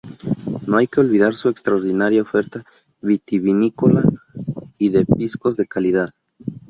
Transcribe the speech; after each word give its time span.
No 0.65 0.77
hay 0.79 0.87
que 0.87 0.99
olvidar 0.99 1.35
su 1.35 1.47
extraordinaria 1.47 2.23
oferta 2.23 2.65
vitivinícola 3.03 4.01
y 4.79 4.89
de 4.89 5.05
piscos 5.05 5.57
de 5.57 5.67
calidad. 5.67 6.09